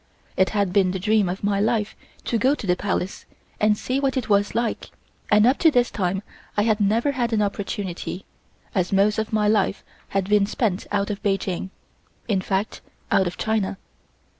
It 0.35 0.49
had 0.49 0.73
been 0.73 0.89
the 0.89 0.99
dream 0.99 1.29
of 1.29 1.43
my 1.43 1.59
life 1.59 1.95
to 2.23 2.39
go 2.39 2.55
to 2.55 2.65
the 2.65 2.75
Palace 2.75 3.25
and 3.59 3.77
see 3.77 3.99
what 3.99 4.17
it 4.17 4.29
was 4.29 4.55
like, 4.55 4.89
and 5.29 5.45
up 5.45 5.59
to 5.59 5.69
this 5.69 5.91
time 5.91 6.23
I 6.57 6.63
had 6.63 6.81
never 6.81 7.11
had 7.11 7.33
an 7.33 7.41
opportunity, 7.43 8.25
as 8.73 8.91
most 8.91 9.19
of 9.19 9.31
my 9.31 9.47
life 9.47 9.83
had 10.07 10.27
been 10.27 10.47
spent 10.47 10.87
out 10.91 11.11
of 11.11 11.21
Peking, 11.21 11.69
in 12.27 12.41
fact, 12.41 12.81
out 13.11 13.27
of 13.27 13.37
China. 13.37 13.77